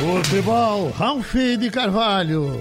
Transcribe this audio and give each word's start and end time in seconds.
Futebol, 0.00 0.88
Ralf 0.92 1.34
de 1.34 1.70
Carvalho. 1.70 2.58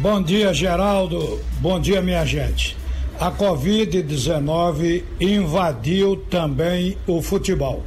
Bom 0.00 0.20
dia, 0.20 0.52
Geraldo. 0.52 1.40
Bom 1.60 1.78
dia, 1.78 2.02
minha 2.02 2.26
gente. 2.26 2.76
A 3.20 3.30
Covid-19 3.30 5.04
invadiu 5.20 6.16
também 6.16 6.98
o 7.06 7.22
futebol. 7.22 7.86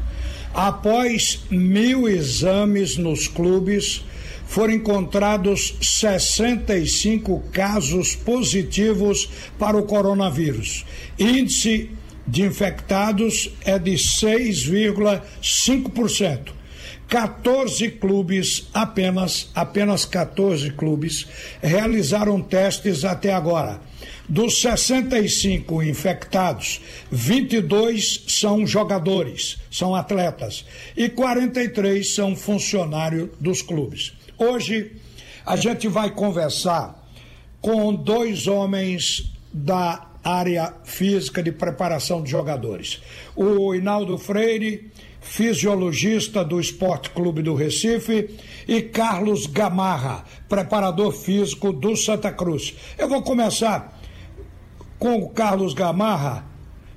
Após 0.53 1.41
mil 1.51 2.07
exames 2.07 2.95
nos 2.95 3.27
clubes, 3.27 4.05
foram 4.45 4.75
encontrados 4.75 5.75
65 5.81 7.43
casos 7.51 8.15
positivos 8.15 9.27
para 9.59 9.75
o 9.75 9.83
coronavírus. 9.83 10.85
Índice 11.19 11.89
de 12.25 12.43
infectados 12.43 13.49
é 13.65 13.77
de 13.77 13.95
6,5%. 13.95 16.62
14 17.07 17.91
clubes, 17.91 18.67
apenas, 18.73 19.49
apenas 19.53 20.05
14 20.05 20.71
clubes, 20.71 21.27
realizaram 21.61 22.41
testes 22.41 23.05
até 23.05 23.33
agora. 23.33 23.79
Dos 24.27 24.61
65 24.61 25.83
infectados, 25.83 26.81
22 27.11 28.25
são 28.27 28.65
jogadores, 28.65 29.57
são 29.69 29.93
atletas, 29.93 30.65
e 30.95 31.09
43 31.09 32.15
são 32.15 32.35
funcionários 32.35 33.29
dos 33.39 33.61
clubes. 33.61 34.13
Hoje, 34.37 34.93
a 35.45 35.55
gente 35.55 35.87
vai 35.87 36.09
conversar 36.09 37.03
com 37.61 37.93
dois 37.93 38.47
homens 38.47 39.31
da 39.51 40.07
área 40.23 40.73
física 40.85 41.43
de 41.43 41.51
preparação 41.51 42.23
de 42.23 42.31
jogadores. 42.31 43.01
O 43.35 43.75
Hinaldo 43.75 44.17
Freire, 44.17 44.89
fisiologista 45.23 46.43
do 46.43 46.59
Esporte 46.59 47.09
Clube 47.09 47.41
do 47.41 47.55
Recife, 47.55 48.29
e 48.67 48.81
Carlos 48.81 49.47
Gamarra, 49.47 50.23
preparador 50.47 51.11
físico 51.11 51.73
do 51.73 51.95
Santa 51.95 52.31
Cruz. 52.31 52.75
Eu 52.97 53.09
vou 53.09 53.23
começar 53.23 53.99
com 54.99 55.17
o 55.17 55.29
Carlos 55.29 55.73
Gamarra, 55.73 56.45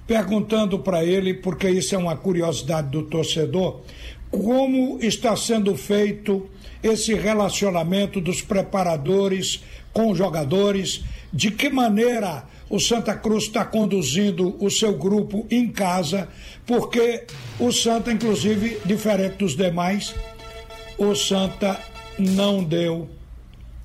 perguntando 0.07 0.79
para 0.79 1.05
ele, 1.05 1.35
porque 1.35 1.69
isso 1.69 1.95
é 1.95 1.99
uma 1.99 2.17
curiosidade 2.17 2.91
do 2.91 3.03
torcedor, 3.03 3.81
como 4.31 4.99
está 5.01 5.35
sendo 5.35 5.75
feito 5.77 6.49
esse 6.83 7.15
relacionamento 7.15 8.21
dos 8.21 8.43
preparadores 8.43 9.65
com 9.93 10.11
os 10.11 10.19
jogadores, 10.19 11.03
de 11.33 11.51
que 11.51 11.71
maneira 11.71 12.45
o 12.69 12.81
Santa 12.81 13.15
Cruz 13.15 13.45
está 13.45 13.65
conduzindo 13.65 14.57
o 14.63 14.71
seu 14.71 14.95
grupo 14.95 15.47
em 15.51 15.69
casa, 15.69 16.29
porque 16.67 17.25
o 17.59 17.73
Santa, 17.73 18.13
inclusive, 18.13 18.79
diferente 18.85 19.37
dos 19.37 19.57
demais, 19.57 20.15
o 20.99 21.15
Santa 21.15 21.79
não 22.19 22.65
deu 22.65 23.09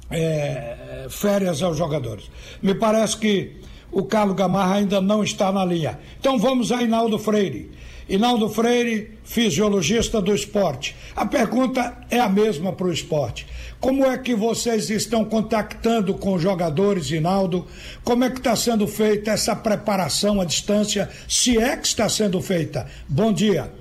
é, 0.09 1.07
férias 1.09 1.61
aos 1.61 1.77
jogadores. 1.77 2.29
Me 2.61 2.73
parece 2.73 3.17
que 3.17 3.61
o 3.91 4.03
Carlos 4.03 4.35
Gamarra 4.35 4.75
ainda 4.75 5.01
não 5.01 5.23
está 5.23 5.51
na 5.51 5.65
linha. 5.65 5.99
Então 6.19 6.39
vamos 6.39 6.71
a 6.71 6.81
Inaldo 6.81 7.19
Freire. 7.19 7.71
Inaldo 8.09 8.49
Freire, 8.49 9.17
fisiologista 9.23 10.21
do 10.21 10.33
esporte. 10.33 10.95
A 11.15 11.25
pergunta 11.25 11.97
é 12.09 12.19
a 12.19 12.27
mesma 12.27 12.73
para 12.73 12.87
o 12.87 12.91
esporte. 12.91 13.47
Como 13.79 14.05
é 14.05 14.17
que 14.17 14.35
vocês 14.35 14.89
estão 14.89 15.23
contactando 15.23 16.13
com 16.15 16.33
os 16.33 16.41
jogadores, 16.41 17.09
Inaldo? 17.09 17.65
Como 18.03 18.23
é 18.23 18.29
que 18.29 18.37
está 18.37 18.55
sendo 18.55 18.87
feita 18.87 19.31
essa 19.31 19.55
preparação 19.55 20.41
à 20.41 20.45
distância, 20.45 21.09
se 21.27 21.57
é 21.57 21.75
que 21.77 21.87
está 21.87 22.09
sendo 22.09 22.41
feita? 22.41 22.85
Bom 23.07 23.31
dia. 23.31 23.71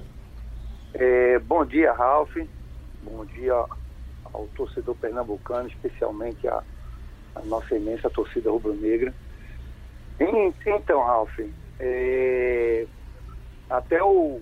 É, 0.95 1.39
bom 1.41 1.65
dia, 1.65 1.93
Ralf. 1.93 2.35
Bom 3.03 3.25
dia 3.25 3.53
ao 4.33 4.47
torcedor 4.55 4.95
pernambucano, 4.95 5.69
especialmente 5.69 6.47
a, 6.47 6.63
a 7.35 7.41
nossa 7.47 7.75
imensa 7.75 8.09
torcida 8.09 8.51
rubro-negra. 8.51 9.13
Então, 10.21 11.03
Ralf, 11.03 11.39
é, 11.79 12.87
até 13.71 14.03
o, 14.03 14.41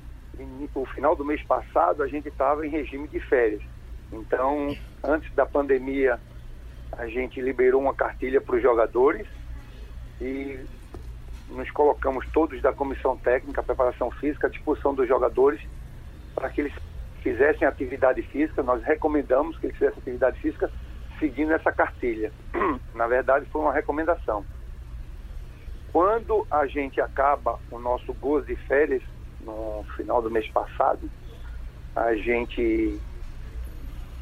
o 0.74 0.86
final 0.86 1.14
do 1.14 1.24
mês 1.24 1.40
passado 1.44 2.02
a 2.02 2.08
gente 2.08 2.28
estava 2.28 2.66
em 2.66 2.70
regime 2.70 3.06
de 3.06 3.20
férias. 3.20 3.62
Então, 4.12 4.76
antes 5.04 5.32
da 5.34 5.46
pandemia, 5.46 6.18
a 6.92 7.06
gente 7.06 7.40
liberou 7.40 7.80
uma 7.80 7.94
cartilha 7.94 8.40
para 8.40 8.56
os 8.56 8.62
jogadores 8.62 9.26
e 10.20 10.58
nos 11.48 11.70
colocamos 11.70 12.26
todos 12.32 12.60
da 12.60 12.72
comissão 12.72 13.16
técnica, 13.16 13.62
preparação 13.62 14.10
física, 14.10 14.48
à 14.48 14.50
disposição 14.50 14.92
dos 14.94 15.06
jogadores 15.06 15.60
para 16.34 16.50
que 16.50 16.62
eles 16.62 16.72
fizessem 17.22 17.66
atividade 17.66 18.22
física. 18.22 18.62
Nós 18.62 18.82
recomendamos 18.82 19.56
que 19.58 19.66
eles 19.66 19.76
fizessem 19.76 20.00
atividade 20.00 20.40
física 20.40 20.70
seguindo 21.20 21.52
essa 21.52 21.70
cartilha. 21.70 22.32
Na 22.94 23.06
verdade, 23.06 23.46
foi 23.46 23.60
uma 23.60 23.72
recomendação. 23.72 24.44
Quando 25.92 26.46
a 26.50 26.66
gente 26.66 27.00
acaba 27.00 27.58
o 27.70 27.78
nosso 27.78 28.12
gozo 28.14 28.46
de 28.46 28.56
férias, 28.56 29.02
no 29.40 29.84
final 29.96 30.20
do 30.20 30.30
mês 30.30 30.48
passado, 30.50 31.10
a 31.94 32.14
gente 32.14 33.00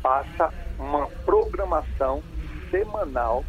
passa 0.03 0.53
uma 0.79 1.09
programação 1.25 2.23
semanal 2.71 3.45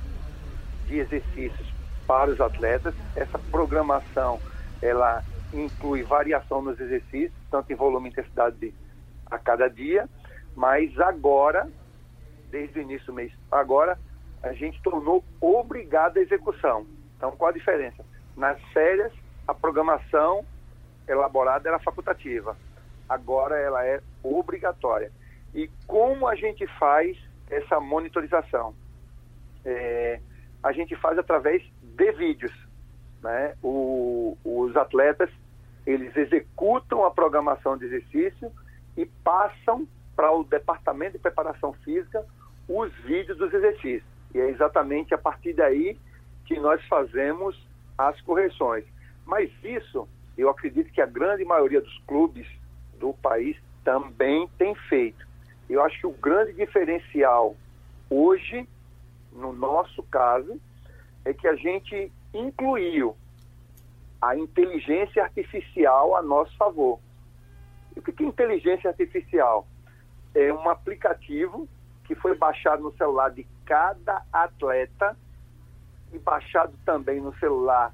de 0.87 0.99
exercícios 0.99 1.73
para 2.07 2.31
os 2.31 2.41
atletas. 2.41 2.95
Essa 3.15 3.37
programação 3.37 4.39
ela 4.81 5.23
inclui 5.53 6.03
variação 6.03 6.61
nos 6.61 6.79
exercícios, 6.79 7.33
tanto 7.51 7.71
em 7.71 7.75
volume 7.75 8.09
e 8.09 8.11
intensidade 8.11 8.57
de, 8.57 8.73
a 9.29 9.37
cada 9.37 9.67
dia, 9.67 10.09
mas 10.55 10.97
agora, 10.99 11.69
desde 12.49 12.79
o 12.79 12.81
início 12.81 13.07
do 13.07 13.13
mês, 13.13 13.31
agora 13.51 13.97
a 14.41 14.53
gente 14.53 14.81
tornou 14.81 15.23
obrigada 15.39 16.19
a 16.19 16.23
execução. 16.23 16.85
Então, 17.17 17.31
qual 17.31 17.49
a 17.49 17.53
diferença? 17.53 18.05
Nas 18.35 18.61
férias, 18.71 19.11
a 19.47 19.53
programação 19.53 20.45
elaborada 21.07 21.67
era 21.67 21.79
facultativa. 21.79 22.55
Agora 23.09 23.57
ela 23.57 23.85
é 23.85 24.01
obrigatória. 24.23 25.11
E 25.53 25.69
como 25.87 26.27
a 26.27 26.35
gente 26.35 26.67
faz 26.77 27.17
essa 27.49 27.79
monitorização? 27.79 28.75
É, 29.65 30.19
a 30.61 30.71
gente 30.71 30.95
faz 30.95 31.17
através 31.17 31.63
de 31.81 32.11
vídeos. 32.11 32.53
Né? 33.21 33.55
O, 33.63 34.37
os 34.43 34.75
atletas 34.75 35.29
eles 35.85 36.15
executam 36.17 37.05
a 37.05 37.11
programação 37.11 37.77
de 37.77 37.85
exercício 37.85 38.51
e 38.97 39.05
passam 39.05 39.87
para 40.15 40.31
o 40.33 40.43
departamento 40.43 41.13
de 41.13 41.19
preparação 41.19 41.71
física 41.71 42.25
os 42.67 42.93
vídeos 43.05 43.37
dos 43.37 43.53
exercícios. 43.53 44.03
E 44.35 44.39
é 44.39 44.49
exatamente 44.49 45.13
a 45.13 45.17
partir 45.17 45.53
daí 45.53 45.97
que 46.47 46.59
nós 46.59 46.83
fazemos 46.87 47.55
as 47.97 48.19
correções. 48.21 48.85
Mas 49.25 49.51
isso 49.63 50.07
eu 50.37 50.49
acredito 50.49 50.91
que 50.91 51.01
a 51.01 51.05
grande 51.05 51.43
maioria 51.43 51.81
dos 51.81 51.97
clubes 52.07 52.47
do 52.99 53.13
país 53.13 53.57
também 53.83 54.47
tem 54.57 54.73
feito. 54.73 55.27
Eu 55.69 55.83
acho 55.83 55.99
que 55.99 56.07
o 56.07 56.13
grande 56.13 56.53
diferencial 56.53 57.55
hoje, 58.09 58.67
no 59.33 59.51
nosso 59.51 60.01
caso, 60.03 60.59
é 61.25 61.33
que 61.33 61.47
a 61.47 61.55
gente 61.55 62.11
incluiu 62.33 63.15
a 64.21 64.35
inteligência 64.35 65.23
artificial 65.23 66.15
a 66.15 66.21
nosso 66.21 66.55
favor. 66.55 66.99
E 67.95 67.99
o 67.99 68.01
que 68.01 68.23
é 68.23 68.25
inteligência 68.25 68.89
artificial? 68.89 69.67
É 70.33 70.53
um 70.53 70.69
aplicativo 70.69 71.67
que 72.05 72.15
foi 72.15 72.35
baixado 72.35 72.81
no 72.81 72.95
celular 72.95 73.29
de 73.31 73.45
cada 73.65 74.23
atleta 74.31 75.17
e 76.11 76.19
baixado 76.19 76.73
também 76.85 77.19
no 77.19 77.33
celular 77.37 77.93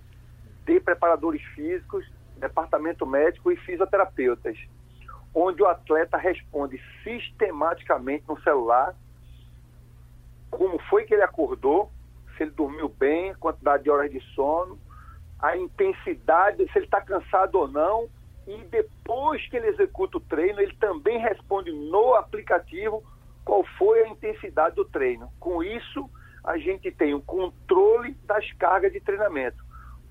de 0.65 0.79
preparadores 0.79 1.41
físicos 1.55 2.05
departamento 2.43 3.05
médico 3.05 3.51
e 3.51 3.55
fisioterapeutas, 3.57 4.57
onde 5.33 5.63
o 5.63 5.67
atleta 5.67 6.17
responde 6.17 6.79
sistematicamente 7.03 8.25
no 8.27 8.39
celular. 8.41 8.93
Como 10.51 10.77
foi 10.89 11.05
que 11.05 11.13
ele 11.13 11.23
acordou, 11.23 11.89
se 12.35 12.43
ele 12.43 12.51
dormiu 12.51 12.89
bem, 12.89 13.33
quantidade 13.35 13.83
de 13.83 13.89
horas 13.89 14.11
de 14.11 14.19
sono, 14.35 14.77
a 15.39 15.57
intensidade, 15.57 16.65
se 16.71 16.77
ele 16.77 16.85
está 16.85 17.01
cansado 17.01 17.55
ou 17.55 17.67
não, 17.67 18.07
e 18.45 18.57
depois 18.65 19.45
que 19.47 19.57
ele 19.57 19.67
executa 19.67 20.17
o 20.17 20.21
treino, 20.21 20.59
ele 20.59 20.75
também 20.75 21.17
responde 21.17 21.71
no 21.71 22.13
aplicativo 22.15 23.03
qual 23.43 23.63
foi 23.77 24.03
a 24.03 24.07
intensidade 24.09 24.75
do 24.75 24.85
treino. 24.85 25.31
Com 25.39 25.63
isso, 25.63 26.09
a 26.43 26.57
gente 26.57 26.91
tem 26.91 27.13
o 27.13 27.21
controle 27.21 28.13
das 28.25 28.51
cargas 28.53 28.91
de 28.91 28.99
treinamento 28.99 29.63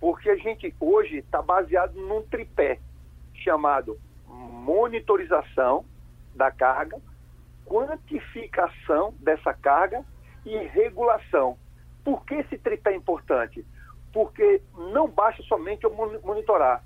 porque 0.02 0.30
a 0.30 0.36
gente 0.36 0.74
hoje 0.80 1.18
está 1.18 1.40
baseado 1.40 1.94
num 1.94 2.22
tripé 2.22 2.80
chamado 3.36 4.00
monitorização 4.26 5.84
da 6.34 6.50
carga, 6.50 7.00
quantificação 7.64 9.14
dessa 9.20 9.54
carga 9.54 10.04
e 10.44 10.56
regulação. 10.56 11.56
Por 12.04 12.26
que 12.26 12.34
esse 12.34 12.58
tripé 12.58 12.90
é 12.90 12.96
importante? 12.96 13.64
Porque 14.12 14.60
não 14.92 15.08
basta 15.08 15.40
somente 15.44 15.84
eu 15.84 15.94
monitorar, 16.24 16.82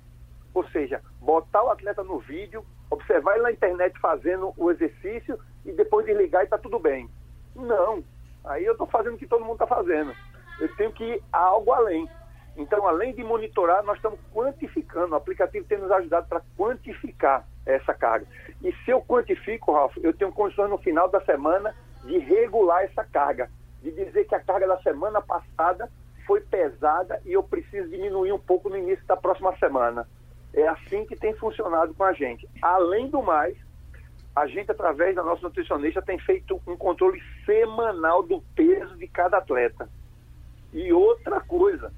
ou 0.53 0.63
seja, 0.69 1.01
botar 1.19 1.63
o 1.63 1.71
atleta 1.71 2.03
no 2.03 2.19
vídeo, 2.19 2.63
observar 2.87 3.33
ele 3.33 3.43
na 3.45 3.51
internet 3.51 3.97
fazendo 3.99 4.53
o 4.55 4.69
exercício 4.69 5.39
e 5.65 5.71
depois 5.71 6.05
desligar 6.05 6.43
e 6.43 6.45
está 6.45 6.59
tudo 6.59 6.77
bem. 6.77 7.09
Não. 7.55 8.03
Aí 8.47 8.65
eu 8.65 8.73
estou 8.73 8.87
fazendo 8.87 9.15
o 9.15 9.17
que 9.17 9.27
todo 9.27 9.43
mundo 9.43 9.53
está 9.53 9.67
fazendo. 9.67 10.13
Eu 10.59 10.75
tenho 10.75 10.91
que 10.91 11.03
ir 11.03 11.23
a 11.31 11.39
algo 11.39 11.71
além. 11.71 12.09
Então, 12.55 12.87
além 12.87 13.13
de 13.13 13.23
monitorar, 13.23 13.83
nós 13.83 13.97
estamos 13.97 14.19
quantificando. 14.33 15.13
O 15.13 15.17
aplicativo 15.17 15.67
tem 15.67 15.77
nos 15.77 15.91
ajudado 15.91 16.27
para 16.27 16.41
quantificar 16.57 17.45
essa 17.65 17.93
carga. 17.93 18.25
E 18.63 18.71
se 18.83 18.91
eu 18.91 19.01
quantifico, 19.01 19.71
Ralf, 19.71 19.95
eu 20.01 20.13
tenho 20.13 20.31
condições 20.31 20.69
no 20.69 20.77
final 20.79 21.07
da 21.07 21.21
semana 21.21 21.75
de 22.03 22.17
regular 22.17 22.83
essa 22.83 23.03
carga. 23.03 23.49
De 23.83 23.91
dizer 23.91 24.25
que 24.25 24.33
a 24.33 24.39
carga 24.39 24.67
da 24.67 24.81
semana 24.81 25.21
passada 25.21 25.89
foi 26.25 26.41
pesada 26.41 27.21
e 27.25 27.33
eu 27.33 27.43
preciso 27.43 27.89
diminuir 27.89 28.31
um 28.31 28.39
pouco 28.39 28.69
no 28.69 28.77
início 28.77 29.05
da 29.05 29.15
próxima 29.15 29.55
semana. 29.57 30.07
É 30.53 30.67
assim 30.67 31.05
que 31.05 31.15
tem 31.15 31.35
funcionado 31.35 31.93
com 31.93 32.03
a 32.03 32.13
gente. 32.13 32.49
Além 32.61 33.07
do 33.07 33.21
mais, 33.21 33.55
a 34.37 34.45
gente, 34.45 34.69
através 34.69 35.15
da 35.15 35.23
nossa 35.23 35.41
nutricionista, 35.41 35.99
tem 35.99 36.19
feito 36.19 36.61
um 36.67 36.77
controle 36.77 37.19
semanal 37.43 38.21
do 38.21 38.39
peso 38.55 38.95
de 38.95 39.07
cada 39.07 39.39
atleta. 39.39 39.89
E 40.71 40.93
outra 40.93 41.41
coisa, 41.41 41.91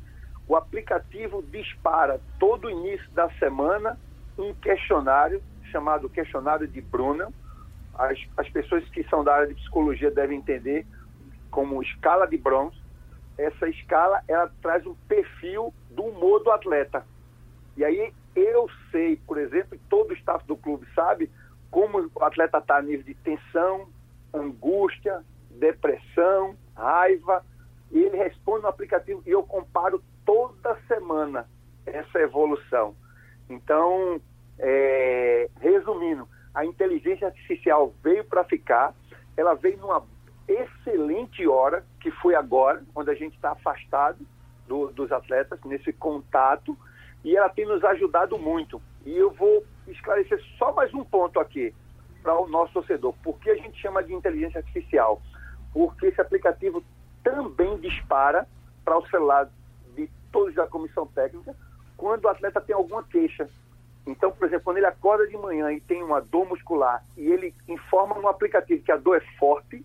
o 0.47 0.55
aplicativo 0.55 1.43
dispara 1.51 2.21
todo 2.39 2.69
início 2.69 3.11
da 3.11 3.29
semana 3.31 3.99
um 4.37 4.53
questionário 4.53 5.43
chamado 5.69 6.09
questionário 6.09 6.65
de 6.65 6.79
Bruna. 6.79 7.27
As, 7.93 8.17
as 8.37 8.49
pessoas 8.49 8.87
que 8.87 9.03
são 9.09 9.21
da 9.21 9.35
área 9.35 9.47
de 9.47 9.55
psicologia 9.55 10.09
devem 10.09 10.37
entender 10.37 10.87
como 11.51 11.83
escala 11.83 12.25
de 12.25 12.37
Bronze. 12.37 12.77
Essa 13.37 13.67
escala 13.67 14.23
ela 14.29 14.49
traz 14.61 14.85
um 14.85 14.95
perfil 15.09 15.73
do 15.89 16.03
humor 16.03 16.41
do 16.41 16.51
atleta. 16.51 17.05
E 17.75 17.83
aí 17.83 18.13
eu 18.33 18.69
sei, 18.91 19.17
por 19.27 19.37
exemplo, 19.37 19.77
todo 19.89 20.11
o 20.11 20.13
staff 20.13 20.47
do 20.47 20.55
clube 20.55 20.87
sabe 20.95 21.29
como 21.69 22.09
o 22.13 22.23
atleta 22.23 22.57
está 22.57 22.77
a 22.77 22.81
nível 22.81 23.03
de 23.03 23.13
tensão, 23.15 23.87
angústia, 24.33 25.23
depressão, 25.51 26.55
raiva. 26.75 27.43
E 27.91 27.99
ele 27.99 28.17
responde 28.17 28.63
no 28.63 28.69
aplicativo 28.69 29.21
e 29.25 29.31
eu 29.31 29.43
comparo 29.43 30.03
toda 30.25 30.77
semana 30.87 31.47
essa 31.85 32.19
evolução. 32.19 32.95
Então, 33.49 34.21
é, 34.59 35.49
resumindo, 35.59 36.27
a 36.53 36.65
inteligência 36.65 37.27
artificial 37.27 37.93
veio 38.03 38.23
para 38.25 38.43
ficar, 38.43 38.93
ela 39.35 39.55
veio 39.55 39.77
numa 39.77 40.03
excelente 40.47 41.47
hora, 41.47 41.85
que 41.99 42.11
foi 42.11 42.35
agora, 42.35 42.83
quando 42.93 43.09
a 43.09 43.15
gente 43.15 43.35
está 43.35 43.51
afastado 43.51 44.19
do, 44.67 44.87
dos 44.91 45.11
atletas, 45.11 45.59
nesse 45.65 45.93
contato, 45.93 46.77
e 47.23 47.35
ela 47.35 47.49
tem 47.49 47.65
nos 47.65 47.83
ajudado 47.83 48.37
muito. 48.37 48.81
E 49.09 49.17
eu 49.17 49.31
vou 49.31 49.65
esclarecer 49.87 50.39
só 50.59 50.71
mais 50.71 50.93
um 50.93 51.03
ponto 51.03 51.39
aqui 51.39 51.73
para 52.21 52.39
o 52.39 52.47
nosso 52.47 52.73
torcedor. 52.73 53.11
Por 53.23 53.39
que 53.39 53.49
a 53.49 53.55
gente 53.55 53.81
chama 53.81 54.03
de 54.03 54.13
inteligência 54.13 54.59
artificial? 54.59 55.19
Porque 55.73 56.05
esse 56.05 56.21
aplicativo 56.21 56.83
também 57.23 57.75
dispara 57.77 58.47
para 58.85 58.99
o 58.99 59.07
celular 59.07 59.49
de 59.95 60.07
todos 60.31 60.53
da 60.53 60.67
comissão 60.67 61.07
técnica 61.07 61.55
quando 61.97 62.25
o 62.25 62.27
atleta 62.27 62.61
tem 62.61 62.75
alguma 62.75 63.01
queixa. 63.01 63.49
Então, 64.05 64.31
por 64.31 64.45
exemplo, 64.45 64.65
quando 64.65 64.77
ele 64.77 64.85
acorda 64.85 65.25
de 65.25 65.35
manhã 65.37 65.71
e 65.71 65.81
tem 65.81 66.03
uma 66.03 66.21
dor 66.21 66.47
muscular 66.47 67.03
e 67.17 67.31
ele 67.31 67.55
informa 67.67 68.13
no 68.19 68.27
aplicativo 68.27 68.83
que 68.83 68.91
a 68.91 68.97
dor 68.97 69.17
é 69.17 69.21
forte, 69.39 69.83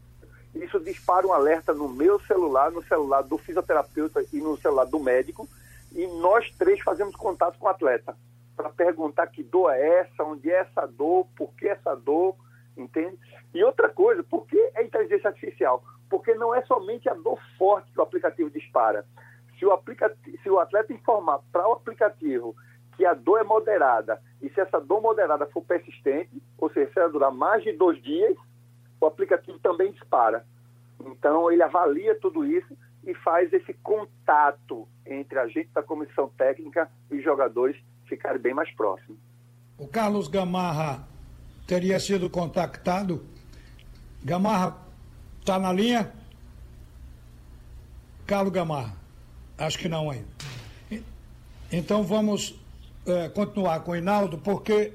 isso 0.54 0.78
dispara 0.80 1.26
um 1.26 1.32
alerta 1.32 1.72
no 1.72 1.88
meu 1.88 2.20
celular, 2.26 2.70
no 2.70 2.82
celular 2.82 3.22
do 3.22 3.38
fisioterapeuta 3.38 4.22
e 4.34 4.36
no 4.36 4.58
celular 4.58 4.84
do 4.84 5.00
médico, 5.00 5.48
e 5.92 6.06
nós 6.08 6.50
três 6.58 6.78
fazemos 6.80 7.16
contato 7.16 7.58
com 7.58 7.64
o 7.64 7.70
atleta 7.70 8.14
para 8.56 8.70
perguntar 8.70 9.26
que 9.26 9.42
dor 9.42 9.72
é 9.72 10.00
essa, 10.00 10.24
onde 10.24 10.50
é 10.50 10.60
essa 10.60 10.86
dor, 10.86 11.26
por 11.36 11.52
que 11.54 11.68
essa 11.68 11.94
dor, 11.94 12.36
entende? 12.76 13.18
E 13.52 13.62
outra 13.62 13.88
coisa, 13.88 14.22
por 14.22 14.46
que 14.46 14.58
é 14.74 14.82
inteligência 14.82 15.28
artificial? 15.28 15.82
Porque 16.08 16.34
não 16.34 16.54
é 16.54 16.62
somente 16.62 17.08
a 17.08 17.14
dor 17.14 17.38
forte 17.58 17.90
que 17.92 17.98
o 17.98 18.02
aplicativo 18.02 18.50
dispara. 18.50 19.04
Se 19.58 19.66
o, 19.66 19.72
aplicativo, 19.72 20.38
se 20.42 20.50
o 20.50 20.58
atleta 20.58 20.92
informar 20.92 21.40
para 21.52 21.68
o 21.68 21.72
aplicativo 21.72 22.54
que 22.96 23.04
a 23.04 23.14
dor 23.14 23.40
é 23.40 23.44
moderada, 23.44 24.20
e 24.40 24.48
se 24.50 24.60
essa 24.60 24.80
dor 24.80 25.00
moderada 25.00 25.46
for 25.46 25.64
persistente, 25.64 26.30
ou 26.58 26.70
seja, 26.70 26.92
se 26.92 26.98
ela 26.98 27.08
durar 27.08 27.32
mais 27.32 27.62
de 27.62 27.72
dois 27.72 28.00
dias, 28.02 28.36
o 29.00 29.06
aplicativo 29.06 29.58
também 29.58 29.90
dispara. 29.90 30.44
Então, 31.04 31.50
ele 31.50 31.62
avalia 31.62 32.14
tudo 32.20 32.46
isso 32.46 32.76
e 33.04 33.14
faz 33.14 33.52
esse 33.52 33.74
contato 33.74 34.88
entre 35.04 35.38
a 35.38 35.46
gente 35.46 35.70
da 35.72 35.82
comissão 35.82 36.28
técnica 36.36 36.90
e 37.10 37.20
jogadores 37.20 37.76
ficarem 38.08 38.40
bem 38.40 38.54
mais 38.54 38.70
próximos. 38.74 39.18
O 39.78 39.86
Carlos 39.86 40.28
Gamarra 40.28 41.06
teria 41.66 41.98
sido 41.98 42.30
contactado? 42.30 43.24
Gamarra 44.22 44.76
está 45.40 45.58
na 45.58 45.72
linha? 45.72 46.12
Carlos 48.26 48.52
Gamarra, 48.52 48.96
acho 49.58 49.78
que 49.78 49.88
não 49.88 50.10
ainda. 50.10 50.26
Então 51.70 52.02
vamos 52.04 52.54
é, 53.06 53.28
continuar 53.28 53.80
com 53.80 53.92
o 53.92 53.96
Hinaldo, 53.96 54.38
porque 54.38 54.92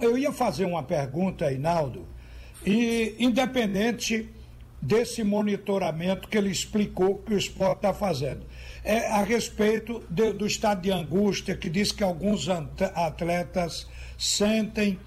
eu 0.00 0.18
ia 0.18 0.32
fazer 0.32 0.64
uma 0.64 0.82
pergunta, 0.82 1.52
Hinaldo, 1.52 2.06
e 2.64 3.14
independente 3.18 4.28
desse 4.80 5.24
monitoramento 5.24 6.28
que 6.28 6.38
ele 6.38 6.50
explicou 6.50 7.18
que 7.18 7.34
o 7.34 7.38
esporte 7.38 7.78
está 7.78 7.92
fazendo. 7.92 8.46
É 8.84 9.08
a 9.10 9.22
respeito 9.22 10.02
de, 10.08 10.32
do 10.32 10.46
estado 10.46 10.82
de 10.82 10.90
angústia, 10.90 11.56
que 11.56 11.68
diz 11.68 11.92
que 11.92 12.02
alguns 12.02 12.48
atletas 12.48 13.88
sentem 14.16 14.98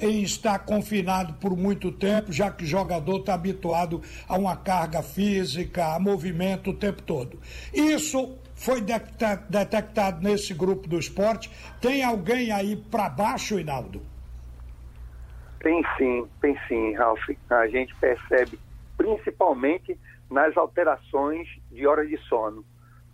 em 0.00 0.22
estar 0.22 0.60
confinado 0.60 1.34
por 1.34 1.56
muito 1.56 1.90
tempo, 1.90 2.32
já 2.32 2.50
que 2.50 2.64
o 2.64 2.66
jogador 2.66 3.20
está 3.20 3.34
habituado 3.34 4.00
a 4.28 4.38
uma 4.38 4.56
carga 4.56 5.02
física, 5.02 5.94
a 5.94 5.98
movimento 5.98 6.70
o 6.70 6.74
tempo 6.74 7.02
todo. 7.02 7.38
Isso 7.72 8.38
foi 8.54 8.80
detectado 8.80 10.22
nesse 10.22 10.54
grupo 10.54 10.88
do 10.88 10.98
esporte. 10.98 11.50
Tem 11.80 12.02
alguém 12.02 12.50
aí 12.50 12.76
para 12.76 13.08
baixo, 13.08 13.58
Hinaldo? 13.58 14.00
Tem 15.60 15.82
sim, 15.96 16.26
tem 16.40 16.56
sim, 16.68 16.94
Ralf. 16.94 17.20
A 17.50 17.66
gente 17.66 17.94
percebe 17.96 18.58
principalmente 19.16 19.98
nas 20.30 20.56
alterações 20.56 21.48
de 21.70 21.86
hora 21.86 22.06
de 22.06 22.16
sono. 22.28 22.64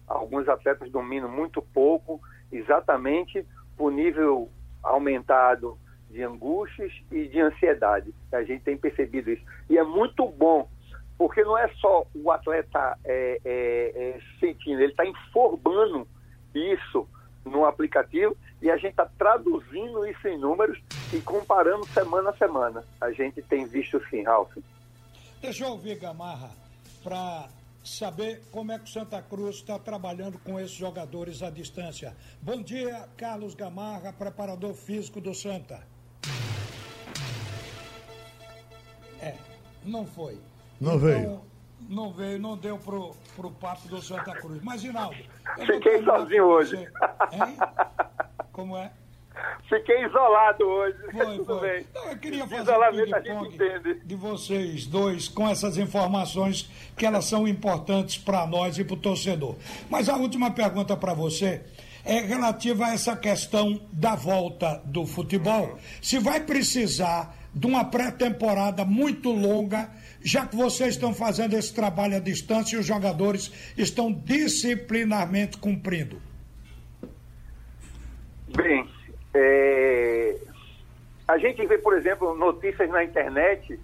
Alguns 0.06 0.48
atletas 0.48 0.90
dominam 0.90 1.28
muito 1.28 1.62
pouco, 1.62 2.20
exatamente 2.50 3.46
por 3.76 3.92
nível 3.92 4.50
aumentado 4.82 5.78
de 6.10 6.22
angústias 6.22 6.92
e 7.10 7.26
de 7.26 7.40
ansiedade. 7.40 8.14
A 8.32 8.42
gente 8.42 8.62
tem 8.62 8.76
percebido 8.76 9.30
isso. 9.30 9.44
E 9.70 9.78
é 9.78 9.84
muito 9.84 10.26
bom, 10.28 10.68
porque 11.16 11.42
não 11.42 11.56
é 11.56 11.68
só 11.74 12.06
o 12.14 12.30
atleta 12.30 12.98
é, 13.04 13.40
é, 13.44 13.92
é, 13.94 14.20
sentindo, 14.38 14.80
ele 14.80 14.92
está 14.92 15.06
informando 15.06 16.06
isso 16.54 17.08
no 17.44 17.64
aplicativo 17.64 18.36
e 18.62 18.70
a 18.70 18.76
gente 18.76 18.92
está 18.92 19.06
traduzindo 19.18 20.06
isso 20.06 20.26
em 20.28 20.38
números 20.38 20.80
e 21.12 21.20
comparando 21.20 21.86
semana 21.86 22.30
a 22.30 22.36
semana. 22.36 22.84
A 23.00 23.10
gente 23.10 23.42
tem 23.42 23.66
visto 23.66 24.00
sim, 24.08 24.22
Ralf. 24.22 24.56
Deixa 25.44 25.64
eu 25.64 25.72
ouvir 25.72 25.98
Gamarra 25.98 26.50
para 27.02 27.50
saber 27.84 28.40
como 28.50 28.72
é 28.72 28.78
que 28.78 28.86
o 28.86 28.88
Santa 28.88 29.20
Cruz 29.20 29.56
está 29.56 29.78
trabalhando 29.78 30.38
com 30.38 30.58
esses 30.58 30.74
jogadores 30.74 31.42
à 31.42 31.50
distância. 31.50 32.16
Bom 32.40 32.62
dia, 32.62 33.06
Carlos 33.14 33.54
Gamarra, 33.54 34.10
preparador 34.10 34.72
físico 34.72 35.20
do 35.20 35.34
Santa. 35.34 35.86
É, 39.20 39.34
não 39.84 40.06
foi. 40.06 40.40
Não 40.80 40.94
então, 40.94 40.98
veio. 40.98 41.40
Não 41.90 42.10
veio, 42.10 42.38
não 42.38 42.56
deu 42.56 42.78
pro, 42.78 43.14
pro 43.36 43.50
papo 43.50 43.86
do 43.86 44.00
Santa 44.00 44.34
Cruz. 44.36 44.62
Mas, 44.62 44.82
Rinaldo. 44.82 45.22
Fiquei 45.66 46.02
sozinho 46.02 46.44
hoje. 46.44 46.76
Hein? 46.78 47.56
Como 48.50 48.78
é? 48.78 48.90
Fiquei 49.68 50.04
isolado 50.04 50.64
hoje. 50.64 50.98
Foi, 51.10 51.44
foi. 51.44 51.80
Então, 51.80 52.10
eu 52.10 52.18
queria 52.18 52.46
fazer 52.46 52.62
Isolamento 52.62 53.10
um 53.10 53.14
a 53.14 53.20
gente 53.20 53.54
entende. 53.54 54.00
de 54.04 54.14
vocês 54.14 54.86
dois 54.86 55.28
com 55.28 55.48
essas 55.48 55.76
informações 55.76 56.70
que 56.96 57.04
elas 57.04 57.24
são 57.24 57.48
importantes 57.48 58.16
para 58.16 58.46
nós 58.46 58.78
e 58.78 58.84
para 58.84 58.94
o 58.94 58.96
torcedor. 58.96 59.56
Mas 59.90 60.08
a 60.08 60.16
última 60.16 60.50
pergunta 60.50 60.96
para 60.96 61.14
você 61.14 61.62
é 62.04 62.20
relativa 62.20 62.86
a 62.86 62.94
essa 62.94 63.16
questão 63.16 63.80
da 63.90 64.14
volta 64.14 64.80
do 64.84 65.06
futebol. 65.06 65.78
Se 66.00 66.18
vai 66.18 66.40
precisar 66.40 67.34
de 67.54 67.66
uma 67.66 67.84
pré-temporada 67.84 68.84
muito 68.84 69.30
longa, 69.30 69.90
já 70.22 70.46
que 70.46 70.56
vocês 70.56 70.94
estão 70.94 71.14
fazendo 71.14 71.54
esse 71.54 71.72
trabalho 71.72 72.16
à 72.16 72.20
distância 72.20 72.76
e 72.76 72.78
os 72.78 72.86
jogadores 72.86 73.50
estão 73.76 74.12
disciplinarmente 74.12 75.56
cumprindo? 75.56 76.20
Bem, 78.56 78.88
é... 79.34 80.36
a 81.26 81.38
gente 81.38 81.64
vê, 81.66 81.78
por 81.78 81.94
exemplo, 81.96 82.34
notícias 82.34 82.88
na 82.88 83.02
internet 83.02 83.78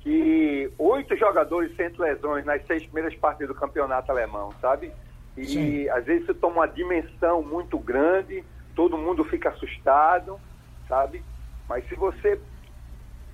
que 0.00 0.70
oito 0.78 1.16
jogadores 1.16 1.74
sentem 1.76 2.00
lesões 2.00 2.44
nas 2.44 2.64
seis 2.66 2.84
primeiras 2.84 3.14
partidas 3.14 3.48
do 3.48 3.58
campeonato 3.58 4.12
alemão, 4.12 4.52
sabe? 4.60 4.92
E 5.36 5.44
Sim. 5.46 5.88
às 5.88 6.04
vezes 6.04 6.24
isso 6.24 6.34
toma 6.34 6.56
uma 6.56 6.68
dimensão 6.68 7.42
muito 7.42 7.78
grande, 7.78 8.44
todo 8.74 8.98
mundo 8.98 9.24
fica 9.24 9.48
assustado, 9.48 10.38
sabe? 10.86 11.22
Mas 11.68 11.88
se 11.88 11.94
você 11.94 12.38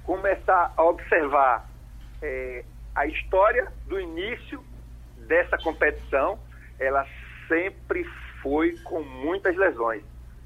começar 0.05 0.73
a 0.77 0.85
observar 0.85 1.69
é, 2.23 2.65
a 2.95 3.07
história 3.07 3.71
do 3.87 4.01
início 4.01 4.63
dessa 5.27 5.59
competição, 5.59 6.39
ela 6.79 7.07
sempre 7.49 8.05
foi 8.43 8.77
com 8.85 9.03
muitas 9.03 9.57
lesões, 9.57 10.03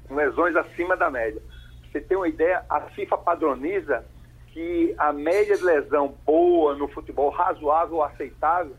com 0.07 0.15
lesões 0.15 0.55
acima 0.55 0.95
da 0.95 1.09
média. 1.09 1.41
Pra 1.41 1.91
você 1.91 2.01
ter 2.01 2.15
uma 2.15 2.27
ideia, 2.27 2.63
a 2.69 2.81
FIFA 2.81 3.17
padroniza 3.17 4.05
que 4.47 4.95
a 4.97 5.11
média 5.11 5.57
de 5.57 5.63
lesão 5.63 6.15
boa 6.25 6.75
no 6.75 6.87
futebol, 6.87 7.29
razoável, 7.29 8.01
aceitável, 8.01 8.75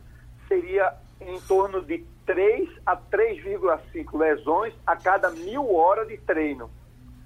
seria 0.49 0.95
em 1.21 1.39
torno 1.41 1.83
de 1.83 2.05
3 2.25 2.69
a 2.85 2.97
3,5 2.97 4.19
lesões 4.19 4.75
a 4.87 4.97
cada 4.97 5.31
mil 5.31 5.75
horas 5.75 6.09
de 6.09 6.17
treino. 6.19 6.71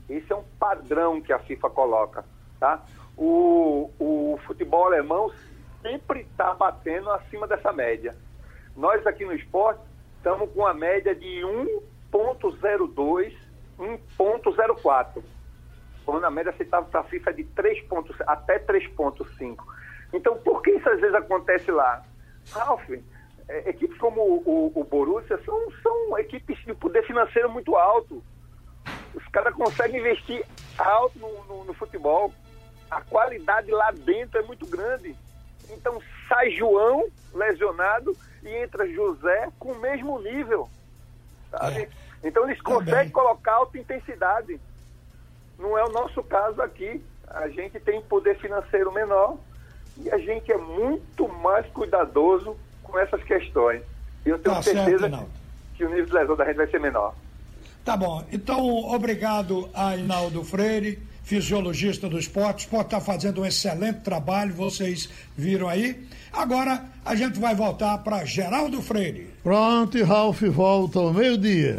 Esse 0.09 0.33
é 0.33 0.37
um 0.37 0.45
padrão 0.59 1.21
que 1.21 1.33
a 1.33 1.38
FIFA 1.38 1.71
coloca. 1.71 2.25
Tá? 2.59 2.83
O, 3.16 3.90
o 3.99 4.38
futebol 4.47 4.87
alemão 4.87 5.33
sempre 5.80 6.21
está 6.21 6.52
batendo 6.54 7.11
acima 7.11 7.47
dessa 7.47 7.73
média. 7.73 8.14
Nós 8.76 9.07
aqui 9.07 9.25
no 9.25 9.33
esporte 9.33 9.80
estamos 10.16 10.50
com 10.52 10.66
a 10.66 10.75
média 10.75 11.14
de 11.14 11.40
1,02, 12.12 13.33
1,04. 13.80 15.22
Quando 16.04 16.25
a 16.25 16.30
média 16.30 16.50
aceitável 16.50 16.88
para 16.88 17.00
a 17.00 17.04
FIFA 17.04 17.30
é 17.30 17.32
de 17.34 17.44
3 17.44 17.82
pontos, 17.84 18.16
até 18.26 18.58
3,5. 18.58 19.56
Então, 20.12 20.37
por 20.38 20.62
que 20.62 20.70
isso 20.72 20.88
às 20.88 21.00
vezes 21.00 21.14
acontece 21.14 21.70
lá? 21.70 22.02
Ralf, 22.52 22.88
é, 23.49 23.70
equipes 23.70 23.99
como 23.99 24.20
o, 24.20 24.42
o, 24.46 24.80
o 24.80 24.84
Borussia 24.84 25.38
são, 25.44 25.70
são 25.82 26.18
equipes 26.18 26.58
de 26.64 26.75
poder 26.75 27.06
financeiro 27.06 27.50
muito 27.50 27.76
alto. 27.76 28.22
Os 29.14 29.26
caras 29.28 29.54
conseguem 29.54 30.00
investir 30.00 30.44
alto 30.78 31.18
no, 31.18 31.44
no, 31.44 31.64
no, 31.64 31.75
futebol. 31.75 32.32
A 32.90 33.00
qualidade 33.00 33.70
lá 33.70 33.90
dentro 33.90 34.38
é 34.38 34.42
muito 34.42 34.66
grande. 34.66 35.14
Então 35.68 36.00
sai 36.28 36.50
João 36.50 37.08
lesionado 37.34 38.16
e 38.42 38.49
entra 38.49 38.88
José 38.88 39.49
com 39.58 39.72
o 39.72 39.80
mesmo 39.80 40.18
nível. 40.20 40.68
Sabe? 41.50 41.82
É. 41.82 41.88
Então 42.22 42.44
eles 42.48 42.60
conseguem 42.60 42.94
Também. 42.94 43.10
colocar 43.10 43.54
alta 43.54 43.78
intensidade. 43.78 44.60
Não 45.58 45.76
é 45.76 45.84
o 45.84 45.92
nosso 45.92 46.22
caso 46.22 46.60
aqui. 46.62 47.02
A 47.26 47.48
gente 47.48 47.78
tem 47.80 48.00
poder 48.02 48.38
financeiro 48.38 48.92
menor 48.92 49.36
e 49.96 50.10
a 50.10 50.18
gente 50.18 50.50
é 50.50 50.56
muito 50.56 51.28
mais 51.28 51.66
cuidadoso 51.66 52.56
com 52.82 52.98
essas 52.98 53.22
questões. 53.22 53.82
E 54.24 54.28
eu 54.28 54.38
tenho 54.38 54.56
tá 54.56 54.62
certeza 54.62 55.08
certo, 55.08 55.26
que 55.76 55.84
o 55.84 55.88
nível 55.88 56.06
de 56.06 56.12
lesão 56.12 56.36
da 56.36 56.44
gente 56.44 56.56
vai 56.56 56.66
ser 56.66 56.80
menor. 56.80 57.14
Tá 57.84 57.96
bom. 57.96 58.24
Então, 58.30 58.60
obrigado 58.92 59.68
a 59.72 59.96
Inaldo 59.96 60.44
Freire, 60.44 60.98
fisiologista 61.22 62.08
do 62.08 62.18
esporte. 62.18 62.58
O 62.58 62.66
esporte 62.66 62.86
está 62.86 63.00
fazendo 63.00 63.40
um 63.40 63.46
excelente 63.46 64.00
trabalho, 64.00 64.52
vocês 64.52 65.08
viram 65.36 65.68
aí. 65.68 66.06
Agora 66.32 66.84
a 67.04 67.14
gente 67.14 67.38
vai 67.38 67.54
voltar 67.54 67.98
para 67.98 68.24
Geraldo 68.24 68.82
Freire. 68.82 69.30
Pronto, 69.42 69.96
e 69.96 70.02
Ralf 70.02 70.42
volta 70.42 70.98
ao 70.98 71.12
meio-dia. 71.12 71.78